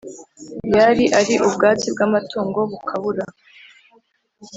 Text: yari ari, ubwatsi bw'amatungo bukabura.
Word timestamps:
yari 0.77 1.05
ari, 1.19 1.35
ubwatsi 1.47 1.87
bw'amatungo 1.93 2.59
bukabura. 2.71 3.25